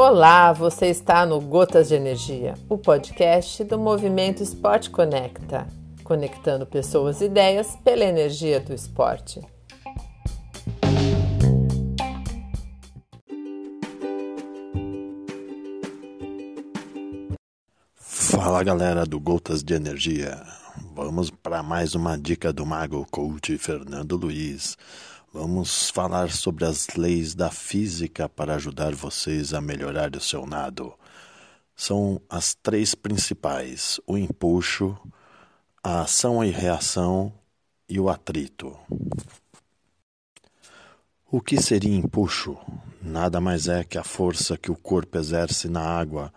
[0.00, 5.66] Olá, você está no Gotas de Energia, o podcast do Movimento Esporte Conecta,
[6.04, 9.40] conectando pessoas e ideias pela energia do esporte.
[17.96, 20.40] Fala galera do Gotas de Energia,
[20.94, 24.76] vamos para mais uma dica do Mago Coach Fernando Luiz.
[25.30, 30.94] Vamos falar sobre as leis da física para ajudar vocês a melhorar o seu nado.
[31.76, 34.98] São as três principais: o empuxo,
[35.84, 37.30] a ação e reação
[37.86, 38.74] e o atrito.
[41.30, 42.56] O que seria empuxo?
[43.02, 46.32] Nada mais é que a força que o corpo exerce na água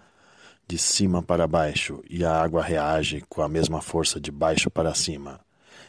[0.67, 4.93] de cima para baixo e a água reage com a mesma força de baixo para
[4.93, 5.39] cima.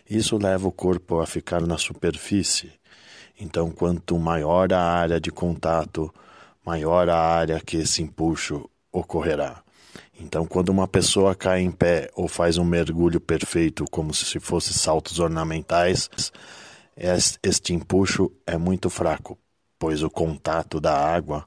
[0.08, 2.72] Isso leva o corpo a ficar na superfície
[3.42, 6.14] então, quanto maior a área de contato,
[6.64, 9.62] maior a área que esse empuxo ocorrerá.
[10.20, 14.72] Então, quando uma pessoa cai em pé ou faz um mergulho perfeito, como se fosse
[14.72, 16.08] saltos ornamentais,
[17.42, 19.36] este empuxo é muito fraco,
[19.76, 21.44] pois o contato da água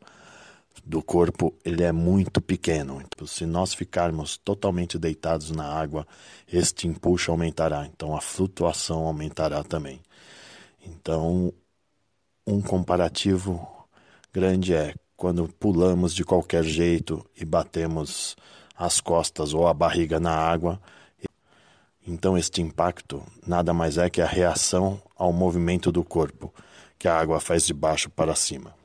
[0.84, 3.02] do corpo ele é muito pequeno.
[3.02, 6.08] Então, se nós ficarmos totalmente deitados na água,
[6.52, 7.86] este empuxo aumentará.
[7.86, 10.02] Então, a flutuação aumentará também.
[10.86, 11.54] Então,
[12.46, 13.68] um comparativo
[14.32, 18.36] grande é quando pulamos de qualquer jeito e batemos
[18.78, 20.80] as costas ou a barriga na água.
[22.06, 26.54] Então, este impacto nada mais é que a reação ao movimento do corpo
[27.00, 28.76] que a água faz de baixo para cima.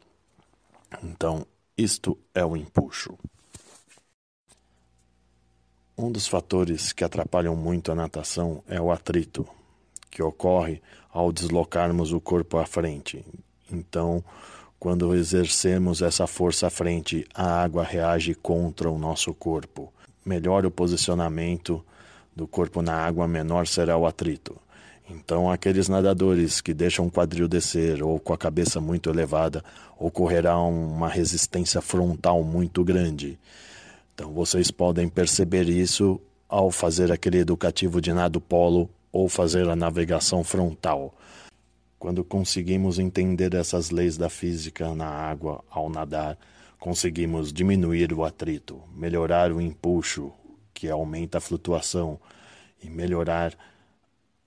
[1.03, 1.47] Então,
[1.83, 3.19] isto é o empuxo.
[5.97, 9.47] Um dos fatores que atrapalham muito a natação é o atrito,
[10.11, 10.81] que ocorre
[11.12, 13.25] ao deslocarmos o corpo à frente,
[13.72, 14.22] então,
[14.78, 19.93] quando exercemos essa força à frente, a água reage contra o nosso corpo.
[20.25, 21.84] Melhor o posicionamento
[22.34, 24.56] do corpo na água, menor será o atrito.
[25.10, 29.65] Então, aqueles nadadores que deixam o quadril descer ou com a cabeça muito elevada,
[29.98, 33.37] ocorrerá uma resistência frontal muito grande.
[34.15, 39.75] Então, vocês podem perceber isso ao fazer aquele educativo de nado polo ou fazer a
[39.75, 41.12] navegação frontal.
[41.99, 46.38] Quando conseguimos entender essas leis da física na água ao nadar,
[46.78, 50.32] conseguimos diminuir o atrito, melhorar o empuxo,
[50.72, 52.19] que aumenta a flutuação,
[52.82, 53.54] e melhorar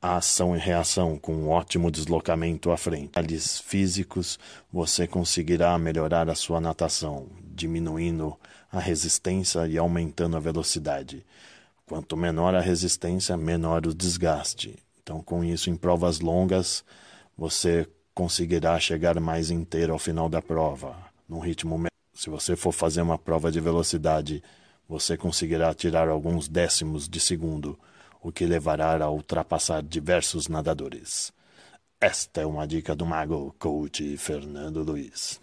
[0.03, 3.05] a ação e reação com um ótimo deslocamento à frente.
[3.05, 4.37] Detalhes físicos,
[4.69, 8.37] você conseguirá melhorar a sua natação, diminuindo
[8.69, 11.25] a resistência e aumentando a velocidade.
[11.85, 14.77] Quanto menor a resistência, menor o desgaste.
[15.01, 16.83] Então, com isso, em provas longas,
[17.37, 20.97] você conseguirá chegar mais inteiro ao final da prova,
[21.29, 21.81] num ritmo
[22.13, 24.43] Se você for fazer uma prova de velocidade,
[24.87, 27.79] você conseguirá tirar alguns décimos de segundo,
[28.23, 31.33] o que levará a ultrapassar diversos nadadores.
[31.99, 35.39] Esta é uma dica do mago coach Fernando Luiz.